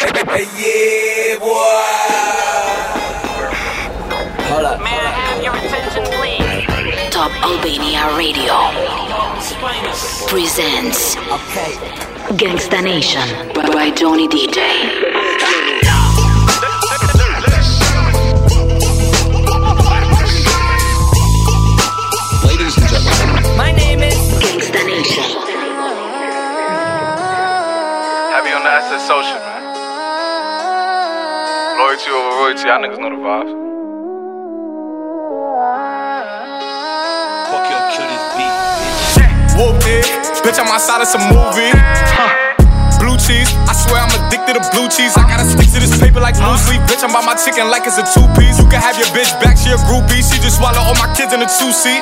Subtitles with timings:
[0.00, 1.50] Hey, yeah, boy.
[4.48, 4.80] Hold up.
[4.80, 7.10] May I have your attention, please?
[7.12, 8.56] Top Albania Radio
[10.26, 11.72] presents Okay.
[12.36, 14.58] Gangsta Nation by Johnny DJ.
[22.44, 24.14] Ladies and gentlemen, My name is.
[24.42, 25.39] Gangsta Nation.
[32.00, 33.52] Loyalty over royalty, y'all niggas know the vibes.
[37.52, 38.56] Fuck your kill this beat.
[39.52, 40.08] Whooped it,
[40.40, 41.68] bitch, I'm outside of some movie.
[43.04, 45.12] Blue cheese, I swear I'm addicted to blue cheese.
[45.16, 45.59] I gotta stick to this
[46.00, 46.80] paper like sleep.
[46.88, 48.56] Bitch, I'm by my chicken like it's a two piece.
[48.56, 50.24] You can have your bitch back, she a groupie.
[50.24, 52.00] She just swallow all my kids in a two seat.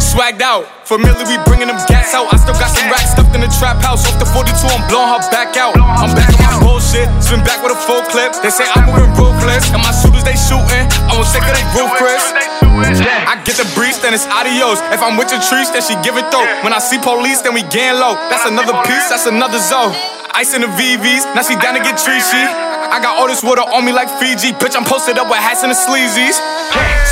[0.00, 2.32] Swagged out, familiar, we bringing them gas out.
[2.32, 4.08] I still got some racks stuffed in the trap house.
[4.08, 5.76] Off the 42, I'm blowing her back out.
[5.76, 8.32] I'm back on my bullshit, spin back with a full clip.
[8.40, 10.88] They say I'm moving ruthless, and my shooters they shooting.
[11.06, 12.24] I won't sick of they roof, Chris.
[13.28, 14.80] I get the breeze, then it's adios.
[14.94, 16.46] If I'm with your trees, then she give it though.
[16.64, 18.16] When I see police, then we gang low.
[18.32, 19.92] That's another piece, that's another zone.
[20.32, 22.77] Ice in the VVs, now she down to get treachy.
[22.88, 24.52] I got all this water on me like Fiji.
[24.56, 26.40] Bitch, I'm posted up with hats and the sleazies.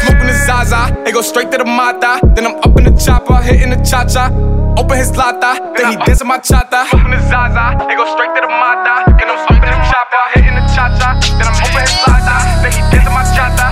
[0.00, 2.20] Smoking the Zaza, they go straight to the Mata.
[2.34, 4.32] Then I'm up in the chopper, hitting the cha cha.
[4.76, 6.88] Open his lata, then he dancing my chata.
[6.88, 9.08] Smoking the Zaza, they go straight to the Mata.
[9.20, 11.20] Then I'm up in the chopper, hitting the cha cha.
[11.36, 13.66] Then I'm open his lata, then he dancing my chata.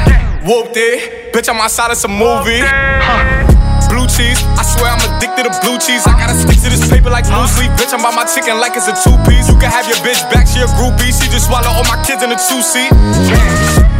[0.45, 2.61] Whooped it, bitch, I'm outside of some movie.
[4.05, 6.05] Blue cheese, I swear I'm addicted to blue cheese.
[6.05, 7.73] I gotta stick to this paper like blue sleep.
[7.81, 9.49] Bitch, I'm by my chicken like it's a two piece.
[9.49, 11.09] You can have your bitch back, she a groupie.
[11.09, 12.93] She just swallow all my kids in a two seat.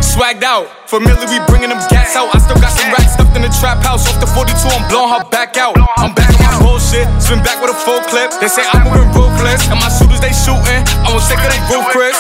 [0.05, 2.29] Swagged out, familiar, we bringing them gas out.
[2.37, 4.05] I still got some racks stuffed in the trap house.
[4.05, 5.73] Off the 42, I'm blowing her back out.
[5.97, 8.29] I'm back on my bullshit, spin back with a full clip.
[8.45, 10.85] They say I'm moving ruthless, and my shooters they shooting.
[11.01, 12.13] I won't sick of they roof, Chris.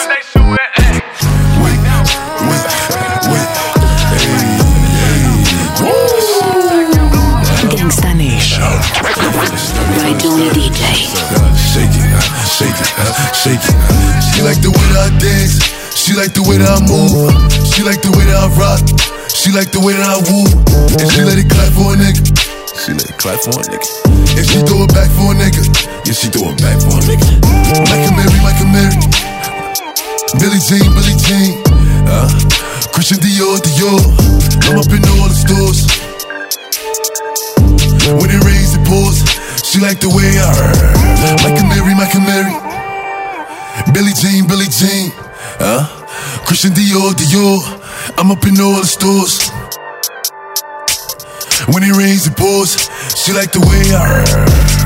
[16.04, 17.16] She like the way that I move.
[17.64, 18.84] She like the way that I rock.
[19.32, 20.44] She like the way that I woo.
[21.00, 22.20] And she let it clap for a nigga.
[22.76, 23.88] She let it clap for a nigga.
[24.36, 25.64] And she throw it back for a nigga.
[26.04, 27.24] Yeah, she throw it back for a nigga.
[27.88, 29.00] Michael Mary, Michael Mary.
[30.36, 31.64] Billie Jean, Billie Jean.
[32.04, 32.28] Uh,
[32.92, 34.04] Christian Dior, Dior.
[34.68, 35.88] I'm up in all the stores.
[38.12, 39.24] When it rains, it pours.
[39.64, 41.00] She like the way I heard.
[41.48, 42.52] Michael Mary, Michael Mary.
[43.96, 45.08] Billie Jean, Billie Jean.
[45.60, 45.86] Uh,
[46.46, 47.60] Christian Dior, Dior.
[48.18, 49.50] I'm up in all the stores.
[51.72, 52.88] When it rains, it pours.
[53.16, 54.83] She like the way I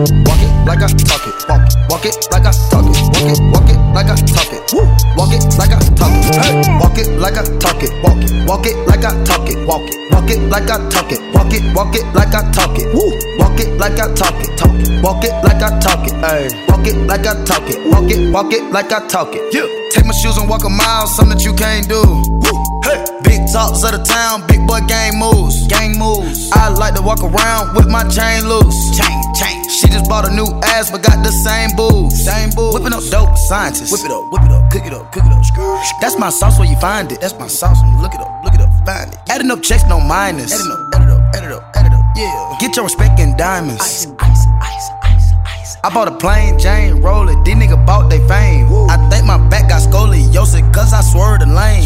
[0.00, 1.36] walk it like I talk it.
[1.48, 3.12] Walk it, walk it like I talk it.
[3.12, 4.72] Walk it, walk it like I talk it.
[4.72, 4.88] Woo.
[5.16, 6.34] Walk it like I talk it.
[6.40, 7.92] Hey, walk it like I talk it.
[8.02, 9.58] Walk it, walk it like I talk it.
[9.66, 11.20] Walk it, walk it like I talk it.
[11.34, 12.88] Walk it, walk it like I talk it.
[12.94, 13.12] Woo.
[13.38, 14.56] Walk it like I talk it.
[14.56, 15.02] Talk it.
[15.02, 16.14] Walk it like I talk it.
[16.24, 17.78] Hey, walk it like I talk it.
[17.90, 19.42] Walk it, walk it like I talk it.
[19.52, 19.68] Yeah.
[19.90, 22.00] Take my shoes and walk a mile, something that you can't do.
[22.00, 22.64] Woo.
[22.84, 23.04] Hey.
[23.24, 25.66] Big talks of the town, big boy gang moves.
[25.68, 26.50] Gang moves.
[26.52, 28.96] I like to walk around with my chain loose.
[28.96, 29.61] Chain, chain.
[29.92, 32.24] Just bought a new ass, but got the same boobs.
[32.24, 32.74] Same boobs.
[32.74, 33.92] Whipping up dope scientists.
[33.92, 36.00] Whip it up, whip it up, cook it up, cook it up.
[36.00, 37.20] That's my sauce where you find it.
[37.20, 37.76] That's my sauce.
[38.00, 39.18] Look it up, look it up, find it.
[39.28, 40.52] Adding up checks, no minus.
[40.52, 42.04] Adding up, add it up, add it up, add it up.
[42.16, 42.56] Yeah.
[42.58, 43.82] Get your respect in diamonds.
[43.82, 45.76] Ice, ice, ice, ice, ice.
[45.84, 47.36] I bought a plain Jane roller.
[47.44, 48.72] These niggas bought they fame.
[48.88, 51.84] I think my back got scoliosis cause I swerved the lane.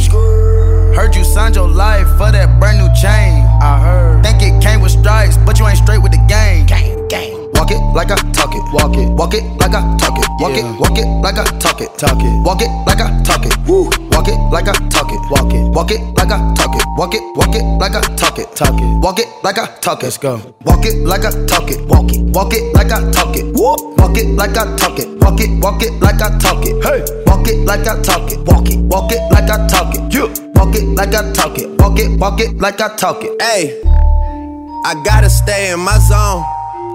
[0.94, 3.44] Heard you signed your life for that brand new chain.
[3.60, 4.22] I heard.
[4.22, 6.66] Think it came with stripes, but you ain't straight with the game.
[6.66, 7.45] Gang, gang.
[7.66, 8.62] Walk it like I talk it.
[8.72, 9.08] Walk it.
[9.10, 10.28] Walk it like I talk it.
[10.38, 10.62] Walk it.
[10.78, 11.98] Walk it like I talk it.
[11.98, 12.46] Talk it.
[12.46, 13.58] Walk it like I talk it.
[13.66, 13.90] Woo.
[14.14, 15.18] Walk it like I talk it.
[15.32, 15.74] Walk it.
[15.74, 16.84] Walk it like I talk it.
[16.96, 17.22] Walk it.
[17.34, 18.54] Walk it like I talk it.
[18.54, 19.02] Talk it.
[19.02, 20.04] Walk it like I talk it.
[20.04, 20.54] Let's go.
[20.64, 21.84] Walk it like I talk it.
[21.88, 22.22] Walk it.
[22.30, 23.44] Walk it like I talk it.
[23.56, 23.74] Woo.
[23.98, 25.08] Walk it like I talk it.
[25.18, 25.50] Walk it.
[25.60, 26.84] Walk it like I talk it.
[26.86, 27.02] Hey.
[27.26, 28.38] Walk it like I talk it.
[28.46, 28.78] Walk it.
[28.78, 30.14] Walk it like I talk it.
[30.14, 30.28] You.
[30.54, 31.68] Walk it like I talk it.
[31.80, 32.16] Walk it.
[32.20, 33.42] Walk it like I talk it.
[33.42, 33.82] Hey,
[34.84, 36.44] I gotta stay in my zone.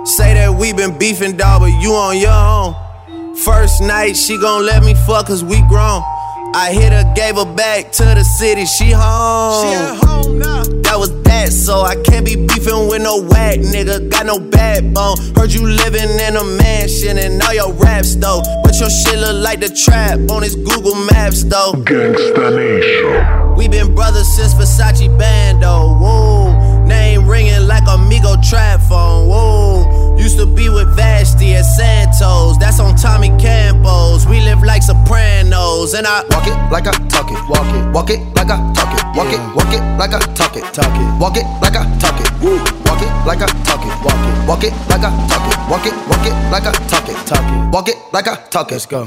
[0.03, 3.35] Say that we been beefing, dog, but you on your own.
[3.35, 6.01] First night, she gon' let me fuck cause we grown.
[6.53, 9.63] I hit her, gave her back to the city, she home.
[9.63, 10.63] She at home now.
[10.83, 14.09] That was that, so I can't be beefing with no whack nigga.
[14.09, 15.15] Got no backbone.
[15.35, 18.41] Heard you living in a mansion and all your raps though.
[18.63, 21.73] But your shit look like the trap on his Google Maps though.
[21.73, 23.55] Gangsta Nation.
[23.55, 25.95] We been brothers since Versace Bando.
[26.01, 29.10] Whoa, name ringing like Amigo trap phone.
[34.71, 37.41] Like Sopranos, and I Walk it like I talk it.
[37.51, 37.83] Walk it.
[37.91, 39.03] Walk it like I talk it.
[39.17, 39.41] Walk it.
[39.51, 40.63] Walk it like I talk it.
[40.71, 41.19] Talk it.
[41.19, 42.31] Walk it like I talk it.
[42.39, 42.55] Woo.
[42.87, 43.91] Walk it like I talk it.
[43.99, 44.47] Walk it.
[44.47, 45.57] Walk it like I talk it.
[45.69, 45.95] Walk it.
[46.07, 47.17] Walk it like I talk it.
[47.27, 47.73] Talk it.
[47.73, 48.75] Walk it like I talk it.
[48.75, 49.03] Let's go.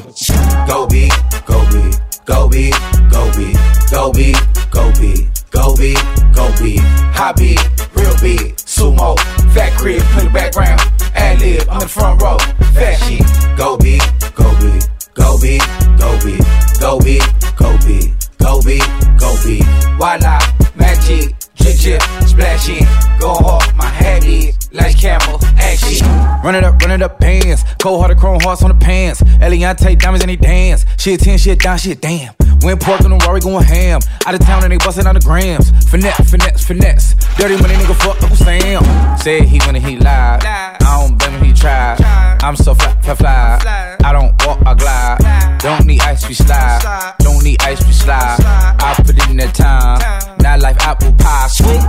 [0.68, 1.08] Go be,
[1.46, 1.96] go be,
[2.26, 2.70] go be,
[3.08, 3.56] go be,
[3.90, 4.34] go be,
[4.70, 5.16] go be,
[5.50, 5.96] go be,
[6.36, 6.76] go be.
[7.16, 7.60] High beat,
[7.96, 9.16] real beat, sumo,
[9.54, 10.80] fat crib, play the background.
[11.14, 12.36] Ad lib, I'm in the front row.
[12.76, 13.24] Fat shit,
[13.56, 13.98] go be,
[14.34, 14.80] go be,
[15.14, 15.58] go be,
[15.98, 16.38] go be,
[16.80, 17.18] go be,
[17.56, 18.78] go be, go be,
[19.18, 19.62] go be.
[19.96, 20.38] Voila,
[20.74, 22.84] magic, jig jig, splashing,
[23.18, 26.06] go hard, my head is like camel, action.
[26.44, 27.64] Run it up, run it up, bands.
[27.80, 29.22] Cold hearted chrome hearts on the pants.
[29.22, 30.84] Eliante diamonds and they dance.
[30.98, 32.34] Shit 10, shit down, shit damn.
[32.64, 34.00] Went pork on the Rory going ham.
[34.24, 35.68] Out of town and they bustin' on the grams.
[35.90, 37.14] Finesse, finesse, finesse.
[37.36, 38.82] Dirty money nigga fuck Uncle Sam.
[39.18, 40.42] Said he when he lied.
[40.46, 42.00] I don't blame him, he tried.
[42.42, 43.96] I'm so fly, fly, fly.
[44.02, 45.60] I don't walk, I glide.
[45.60, 47.14] Don't need ice, we slide.
[47.18, 48.38] Don't need ice, we slide.
[48.40, 50.00] I put in that time.
[50.38, 51.84] Not life, apple pie, sweet.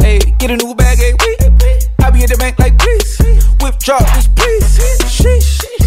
[0.00, 1.90] Hey, get a new bag, hey, wait.
[2.02, 3.18] I be at the bank like, please.
[3.60, 4.78] Whip drop this, please.
[5.04, 5.83] Sheesh.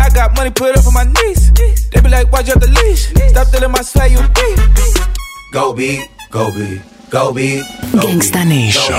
[0.00, 1.50] I got money put up for my niece.
[1.92, 3.12] They be like, why'd you have the leash?
[3.30, 5.08] Stop telling my swag, you thief.
[5.52, 6.82] Go big, go big.
[7.10, 8.94] Go big, Gangsta Nation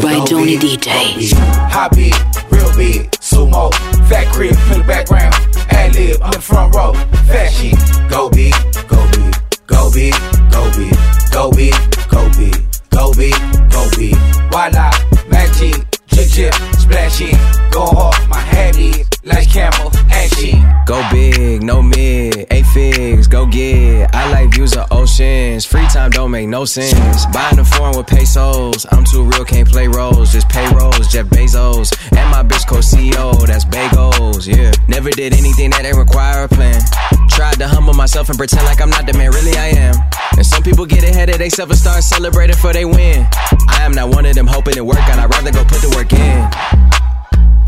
[0.00, 1.32] by Johnny DJ.
[1.68, 2.14] High big,
[2.48, 3.74] real big, sumo,
[4.08, 5.34] fat crib in the background,
[5.70, 6.92] ad lib, I'm the front row,
[7.26, 7.74] fat sheet.
[8.08, 8.54] Go big,
[8.86, 9.34] go big,
[9.66, 10.14] go big,
[10.48, 10.94] go big,
[11.32, 11.74] go big,
[12.08, 12.54] go big,
[12.90, 13.34] go big,
[13.68, 14.14] go big.
[14.52, 14.94] Why not?
[15.28, 17.36] Magic, jig jig, splashing,
[17.72, 20.62] go hard, my habit like camel, action.
[20.86, 24.14] Go big, no mid, eight figs, go get.
[24.14, 25.64] I like views of oceans.
[25.64, 27.26] Free time don't make no sense.
[27.26, 28.86] Buying the foreign with pesos.
[28.92, 30.32] I'm too real, can't play roles.
[30.32, 31.92] Just pay rolls, Jeff Bezos.
[32.16, 34.70] And my bitch co CEO, that's bagels, yeah.
[34.88, 36.80] Never did anything that ain't require a plan.
[37.28, 39.94] Tried to humble myself and pretend like I'm not the man, really I am.
[40.36, 43.26] And some people get ahead of themselves and start celebrating for they win.
[43.68, 45.18] I am not one of them hoping it work out.
[45.18, 47.05] I'd rather go put the work in.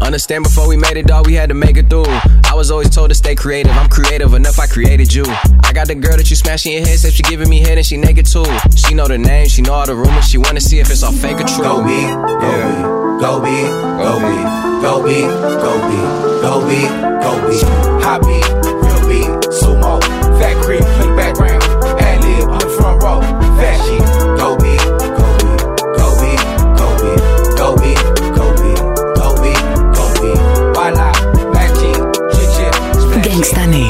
[0.00, 2.06] Understand before we made it, dog, we had to make it through.
[2.44, 3.72] I was always told to stay creative.
[3.72, 5.24] I'm creative enough, I created you.
[5.64, 7.86] I got the girl that you smashing your head, said she giving me head and
[7.86, 8.44] she naked too.
[8.76, 11.12] She know the name, she know all the rumors, she wanna see if it's all
[11.12, 11.64] fake or true.
[11.64, 12.00] Go be,
[13.20, 13.62] go be,
[14.02, 14.34] go be,
[14.82, 15.20] go be,
[15.62, 15.98] go be,
[16.42, 16.80] go be,
[17.22, 17.98] go be, go be.
[18.18, 18.77] Beat,
[33.38, 33.87] Morning Stanley.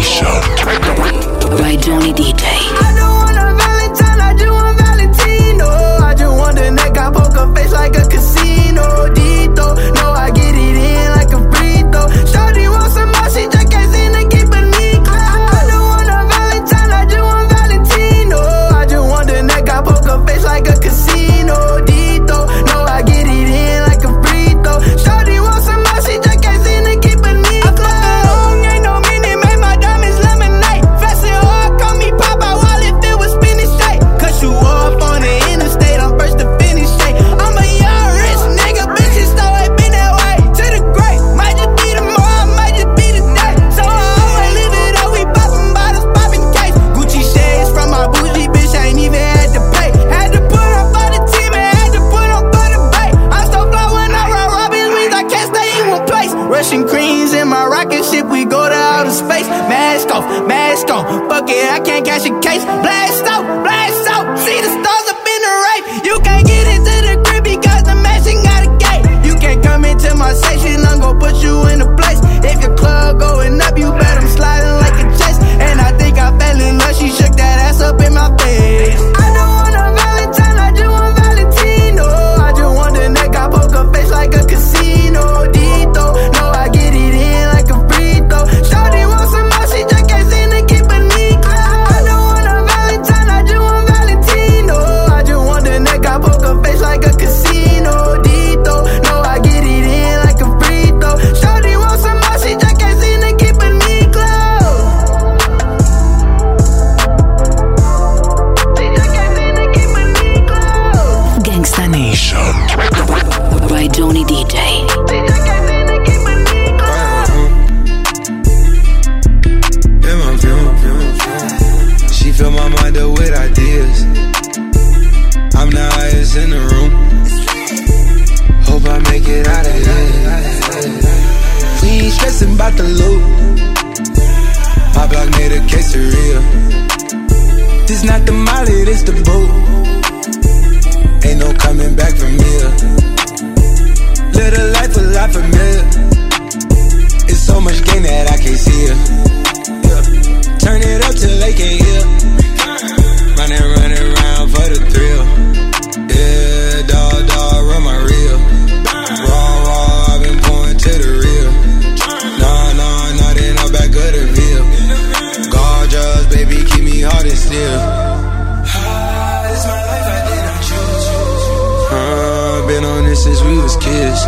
[173.18, 174.20] Since we was kids.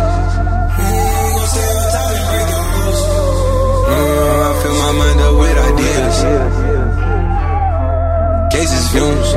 [3.87, 6.17] Uh, I fill my mind up with ideas.
[8.51, 9.31] Cases fumes.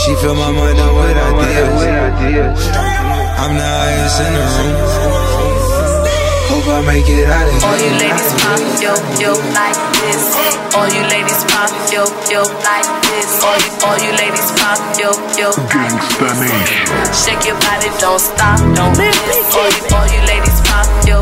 [0.00, 2.60] She fill my mind up with ideas.
[3.42, 4.74] I'm the highest in the room.
[6.52, 10.41] Hope I make it out of All you ladies pop, yo, yo, like this.
[10.74, 13.44] All you ladies pop, yo, yo, like this.
[13.44, 17.24] All you, all you ladies pop, yo, yo, like this.
[17.24, 19.16] Shake your body, don't stop, don't miss.
[19.52, 21.20] All you, all you ladies pop, yo,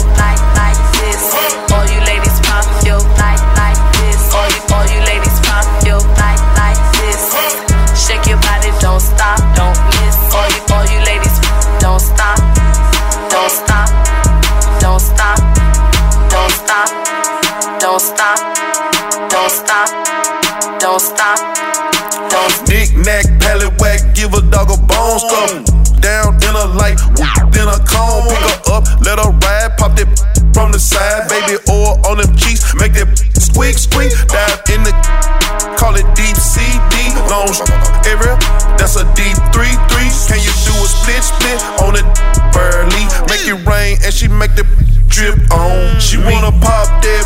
[44.41, 44.65] make the
[45.13, 46.01] drip on.
[46.01, 47.25] She wanna pop that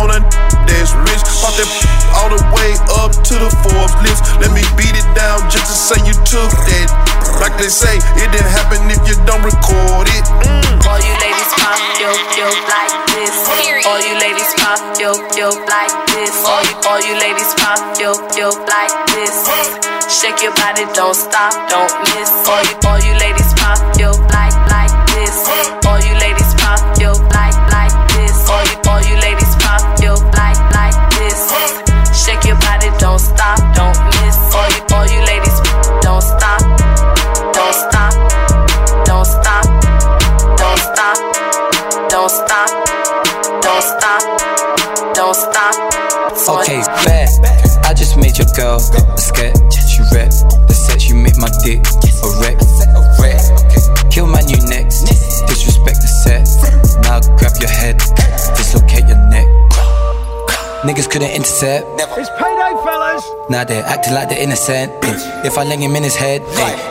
[0.00, 0.24] on a
[0.64, 1.20] that's rich.
[1.44, 1.68] Pop that
[2.16, 2.72] all the way
[3.04, 4.24] up to the Forbes list.
[4.40, 6.88] Let me beat it down just to say you took that.
[7.36, 10.24] Like they say, it didn't happen if you don't record it.
[10.48, 10.80] Mm.
[10.88, 12.08] All you ladies pop, yo,
[12.40, 13.36] yo, like this.
[13.84, 16.32] All you ladies pop, yo, yo, like this.
[16.40, 19.44] All you, all you ladies pop, yo, yo, like this.
[20.08, 22.32] Shake your body, don't stop, don't miss.
[22.48, 24.45] All you, all you ladies pop, yo, like,
[43.76, 45.74] don't stop, don't stop.
[46.48, 47.28] Okay, bad.
[47.84, 49.56] I just made your girl a sketch.
[49.92, 50.32] She rep
[50.68, 51.04] the set.
[51.08, 51.84] You make my dick
[52.24, 52.56] a wreck.
[54.10, 55.04] Kill my new next.
[55.44, 56.48] Disrespect the set.
[57.02, 57.98] Now grab your head.
[58.56, 59.46] Dislocate your neck.
[60.88, 61.84] Niggas couldn't intercept.
[62.16, 63.24] It's payday, fellas.
[63.50, 64.90] Now they're acting like they're innocent.
[65.44, 66.40] If I ling him in his head,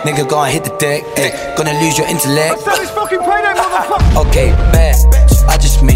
[0.05, 1.01] nigga go and hit the deck.
[1.17, 1.55] eh.
[1.55, 2.63] Gonna lose your intellect.
[2.65, 4.27] That is fucking payday, motherfucker.
[4.29, 5.34] Okay, bad.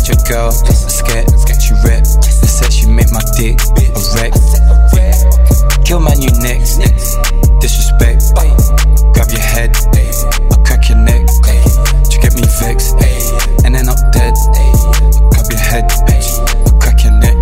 [0.10, 1.30] I your girl a scared.
[1.62, 2.02] She rep.
[2.02, 4.34] The set she make my dick a wreck.
[5.86, 6.82] Kill my new next.
[7.62, 8.34] Disrespect.
[9.14, 9.78] Grab your head.
[10.50, 11.28] I'll crack your neck.
[12.10, 12.98] To get me vexed.
[13.62, 14.34] And then I'm dead.
[15.30, 15.86] Grab your head.
[15.94, 17.38] I'll crack your neck.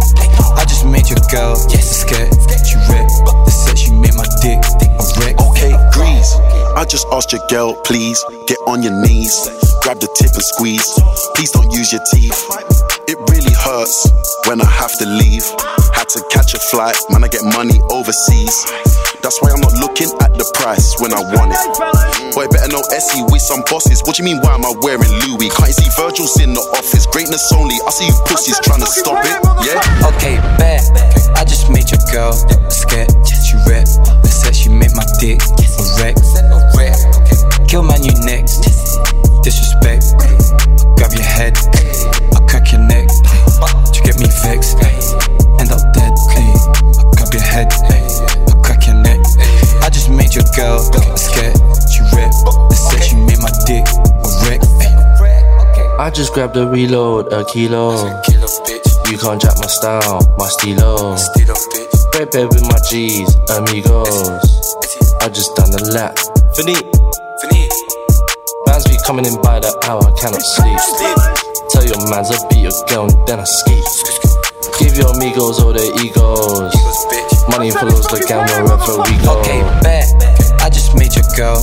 [0.60, 2.36] I just made your girl a scared.
[2.68, 3.08] She rep.
[3.48, 5.40] The set she make my dick a wreck.
[5.40, 6.36] Okay, grease.
[6.76, 9.48] I just asked your girl, please get on your knees,
[9.88, 10.84] grab the tip and squeeze.
[11.32, 12.36] Please don't use your teeth.
[13.08, 14.04] It really hurts
[14.44, 15.48] when I have to leave.
[15.96, 17.24] Had to catch a flight, man.
[17.24, 18.52] I get money overseas.
[19.24, 22.36] That's why I'm not looking at the price when I want it.
[22.36, 24.04] Boy, better know Essie, with some bosses.
[24.04, 25.48] What do you mean, why am I wearing Louis?
[25.56, 27.08] Can't you see Virgil's in the office?
[27.08, 27.80] Greatness only.
[27.88, 29.40] I see you pussies trying to stop it.
[29.64, 29.80] Yeah?
[30.12, 30.84] Okay, bad.
[31.40, 32.36] I just made your girl
[32.68, 33.16] scared.
[33.24, 33.88] She rep.
[34.20, 36.20] The set she make my dick a wreck.
[37.72, 38.67] Kill my new next.
[56.18, 57.94] Just grabbed a reload, a kilo.
[59.06, 61.16] You can't jack my style, my stilo.
[62.12, 64.50] Break bed with my G's, amigos.
[65.22, 66.18] I just done the lap.
[66.58, 66.82] Finit.
[68.66, 70.82] Bands be coming in by the hour, I cannot sleep.
[71.70, 73.78] Tell your mans I beat your girl and then I ski.
[74.82, 76.74] Give your amigos all their egos.
[77.46, 79.38] Money follows the gang wherever we go.
[79.38, 80.10] Okay, bet.
[80.66, 81.62] I just made your girl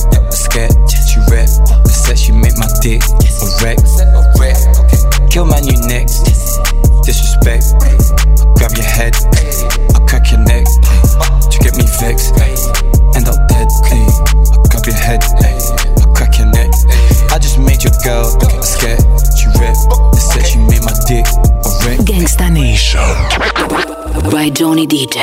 [24.45, 25.17] by Johnny DJ.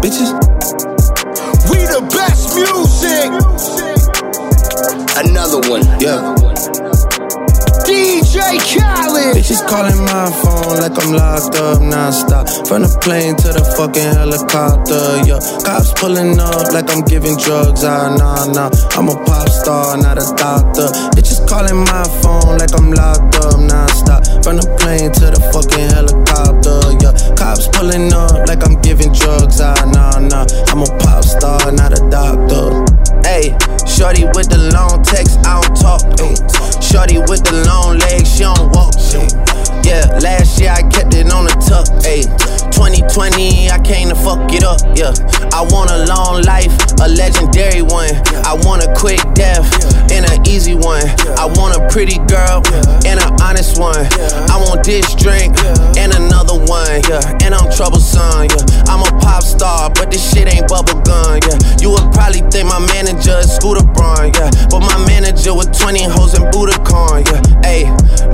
[0.00, 0.32] Bitches,
[1.68, 3.28] we the best music.
[5.20, 6.32] Another one, yeah.
[7.84, 9.36] DJ Khaled.
[9.36, 12.48] Bitches calling my phone like I'm locked up non-stop.
[12.66, 15.36] From the plane to the fucking helicopter, yeah.
[15.66, 18.70] Cops pulling up like I'm giving drugs, ah, nah, nah.
[18.96, 20.88] I'm a pop star, not a doctor.
[21.12, 24.31] Bitches calling my phone like I'm locked up non-stop.
[24.42, 27.14] From the plane to the fucking helicopter, yeah.
[27.38, 30.46] Cops pulling up like I'm giving drugs, ah, nah, nah.
[30.66, 32.82] I'm a pop star, not a doctor.
[33.22, 33.54] Hey,
[33.86, 36.02] shorty with the long text, I don't talk.
[36.18, 36.34] Ay.
[36.82, 38.98] Shorty with the long legs, she don't walk.
[38.98, 39.51] Ay.
[39.84, 41.88] Yeah, last year I kept it on the tuck.
[42.04, 42.22] Ay.
[42.72, 44.80] 2020, I came to fuck it up.
[44.98, 45.14] Yeah,
[45.54, 48.10] I want a long life, a legendary one.
[48.42, 49.68] I want a quick death
[50.10, 51.06] and an easy one.
[51.38, 52.64] I want a pretty girl
[53.06, 54.02] and an honest one.
[54.50, 55.54] I want this drink
[55.94, 57.04] and another one.
[57.06, 58.48] Yeah, and troublesome.
[58.48, 61.40] Yeah, I'm a pop star, but this shit ain't bubble gum.
[61.42, 64.32] Yeah, you would probably think my manager is Scooter Braun.
[64.34, 67.24] Yeah, but my manager with 20 hoes and Budokan.
[67.26, 67.82] Yeah, hey,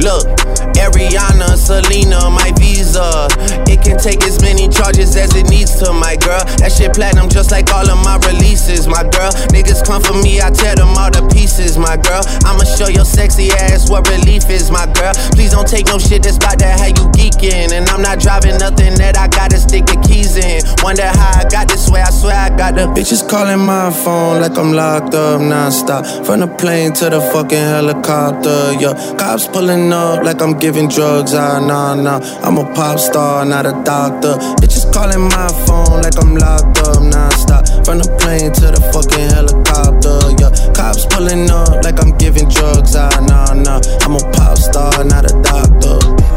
[0.02, 0.26] look,
[0.74, 3.28] Ariana, Selena, my visa.
[3.70, 6.42] It can take as many charges as it needs to, my girl.
[6.58, 9.30] That shit platinum just like all of my releases, my girl.
[9.54, 12.22] Niggas come for me, I tear them all to pieces, my girl.
[12.44, 15.14] I'ma show your sexy ass what relief is, my girl.
[15.32, 17.72] Please don't take no shit that's about to have you geeking.
[17.72, 20.62] And I'm not driving nothing that I gotta stick the keys in.
[20.82, 24.40] Wonder how I got this way, I swear I got the bitches calling my phone
[24.40, 26.04] like I'm locked up non-stop.
[26.26, 28.94] From the plane to the fucking helicopter, yeah.
[29.18, 32.20] Cops pulling up like I'm giving drugs, ah, nah, nah.
[32.42, 34.34] I'm a pop star, not a doctor.
[34.60, 37.66] Bitches calling my phone like I'm locked up non-stop.
[37.84, 40.52] From the plane to the fucking helicopter, yeah.
[40.74, 43.80] Cops pulling up like I'm giving drugs, ah, nah, nah.
[44.02, 46.27] I'm a pop star, not a doctor.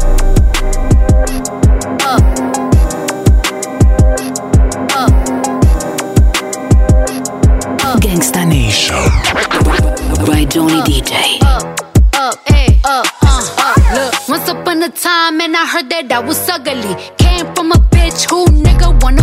[10.52, 11.42] By Johnny DJ.
[11.42, 12.84] up, ayy, up, uh, up.
[12.84, 16.94] Uh, uh, uh, look, once upon a time, and I heard that I was ugly.
[17.16, 19.21] Came from a bitch who nigga wanna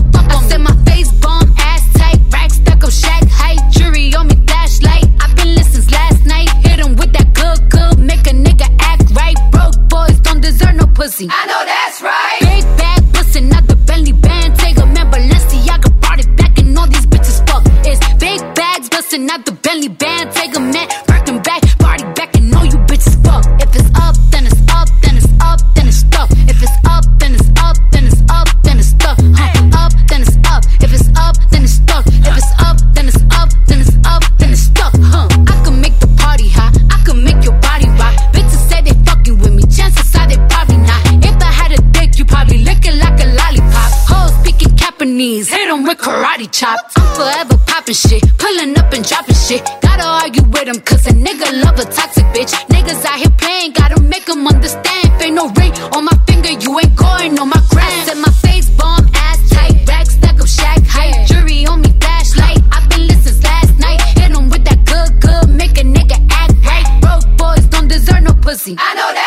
[50.00, 52.54] Gotta argue with 'em, cause a nigga love a toxic bitch.
[52.70, 55.12] Niggas out here playing, gotta make 'em understand.
[55.22, 58.06] Ain't no ring on my finger, you ain't going on my gram.
[58.06, 61.28] Said my face bomb, ass tight, rack stuck up, shack height.
[61.28, 62.60] Jury on me, flashlight.
[62.72, 64.02] I've been listening last night.
[64.18, 66.88] Hit 'em with that good, good, make a nigga act right.
[67.02, 68.78] Broke boys don't deserve no pussy.
[68.80, 69.19] I know that's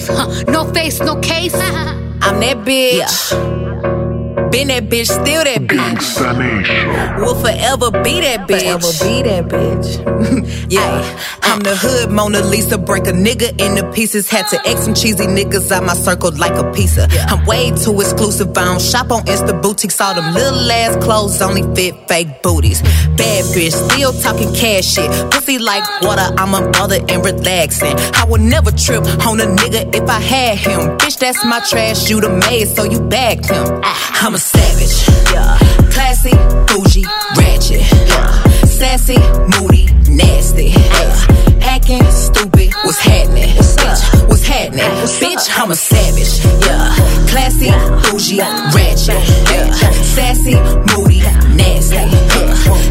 [0.00, 0.16] safe.
[0.16, 0.44] Huh?
[0.48, 1.54] No face, no case.
[2.22, 3.69] I'm that bitch.
[4.50, 7.18] Been that bitch, still that bitch.
[7.18, 8.60] We'll forever be that bitch.
[8.60, 10.70] Forever be that bitch.
[10.70, 12.76] yeah, I'm the hood Mona Lisa.
[12.76, 14.28] Break a nigga into pieces.
[14.28, 17.06] Had to X some cheesy niggas out my circle like a pizza.
[17.28, 18.56] I'm way too exclusive.
[18.58, 20.00] I don't shop on Insta boutiques.
[20.00, 22.82] All them little ass clothes only fit fake booties.
[22.82, 25.10] Bad bitch, still talking cash shit.
[25.30, 26.26] Pussy like water.
[26.36, 27.94] I'm a mother and relaxing.
[28.14, 30.98] I would never trip on a nigga if I had him.
[30.98, 32.10] Bitch, that's my trash.
[32.10, 33.80] You the maid, so you bagged him.
[33.84, 34.10] Ah.
[34.22, 34.96] I'm a savage,
[35.32, 35.58] yeah.
[35.90, 36.32] Classy,
[36.66, 37.34] bougie, uh.
[37.36, 38.42] ratchet, yeah.
[38.64, 39.18] Sassy,
[39.52, 41.60] moody, nasty, yeah.
[41.62, 43.10] Acting stupid, what's uh.
[43.10, 43.48] happening?
[43.48, 44.90] Bitch, what's happening?
[45.20, 46.94] Bitch, I'm a savage, yeah.
[47.28, 47.70] Classy,
[48.10, 48.38] bougie,
[48.74, 49.20] ratchet,
[49.52, 49.70] yeah.
[50.02, 50.54] Sassy,
[50.90, 51.20] moody,
[51.54, 51.96] nasty.
[51.96, 52.40] Yeah.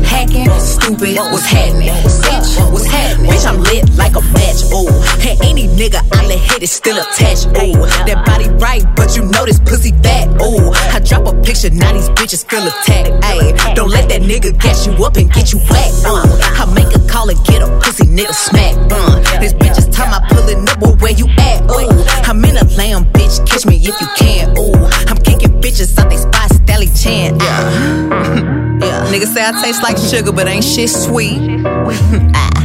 [0.04, 1.18] Hacking, stupid.
[1.18, 1.90] What's happening?
[1.90, 3.32] Bitch, what's happening?
[3.32, 4.64] Bitch, I'm lit like a match.
[4.74, 4.90] Ooh,
[5.28, 6.02] and any nigga
[6.40, 7.48] hit is still attached.
[7.60, 10.28] Ooh, that body right, but you know this pussy fat.
[10.42, 13.12] Ooh, I drop a picture, now these bitches feel attacked.
[13.24, 16.06] Ayy, don't let that nigga gas you up and get you whacked.
[16.06, 16.26] Uh,
[16.60, 18.76] I make a call and get a pussy nigga smack.
[18.92, 21.64] Uh, this bitch is time I pulling up, well, where you at?
[21.70, 24.58] Ooh, I'm in a lamb, bitch, catch me if you can.
[24.58, 27.40] Ooh, I'm kicking bitches out they spots, Stally Chan.
[27.40, 28.80] Yeah.
[28.82, 29.12] yeah.
[29.12, 31.40] Niggas say I taste like sugar, but ain't shit sweet.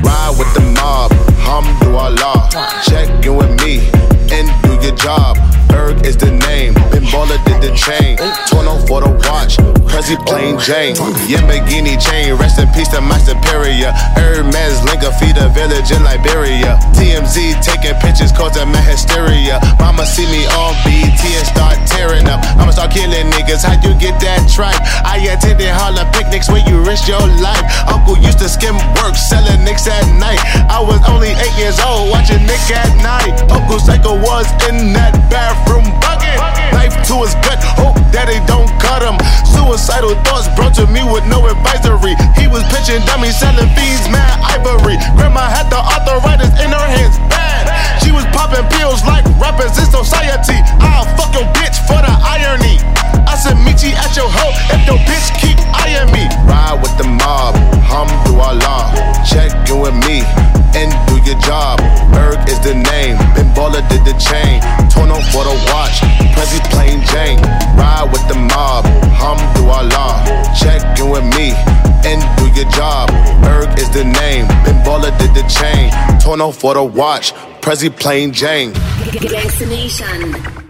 [0.05, 1.11] Ride with the mob,
[1.55, 2.51] hamdulillah.
[2.83, 3.79] Check in with me
[4.33, 5.54] and do your job.
[5.85, 8.17] Berg is the name, Ben Baller did the chain.
[8.49, 10.97] 20 for the watch, Prezi plain Jane.
[11.29, 13.93] Yamagini chain, rest in peace to my superior.
[14.17, 16.81] Hermes Linka feed a village in Liberia.
[16.97, 19.61] TMZ taking pictures causing my hysteria.
[19.77, 22.41] Mama see me on BT and start tearing up.
[22.57, 24.81] I'ma start killing niggas, how you get that tripe?
[25.05, 27.65] I attended Harlem picnics where you risk your life.
[27.93, 30.41] Uncle used to skim work, selling nicks at night.
[30.73, 33.37] I was only eight years old, watching Nick at night.
[33.53, 36.39] Uncle Psycho was in that bathroom bucket.
[36.71, 39.19] Knife to his gut, hope that they don't cut him.
[39.43, 42.15] Suicidal thoughts brought to me with no advisory.
[42.39, 45.01] He was pitching dummies, selling fiends, mad ivory.
[45.19, 47.67] Grandma had the arthritis in her hands, bad.
[48.05, 50.61] She was popping pills like rappers in society.
[50.79, 52.79] I'll fuck your bitch for the irony.
[53.25, 56.29] I said, meet you at your hoe if your bitch keep eyeing me.
[56.47, 59.25] Ride with the mob, hamdulillah.
[59.27, 60.23] Check in with me
[60.75, 61.79] and do your job.
[62.13, 63.19] Berg is the name,
[63.65, 64.61] Baller did the chain.
[64.91, 65.97] Torno for the watch,
[66.37, 67.41] Prezi plain Jane.
[67.81, 68.85] Ride with the mob,
[69.17, 70.53] hamdulillah.
[70.55, 71.53] Check in with me
[72.05, 73.09] and do your job.
[73.41, 75.91] Berg is the name, Ben Baller did the chain.
[76.21, 78.75] Torno for the watch, Prezi plain Jane.
[78.75, 80.64] Gangsta Nation.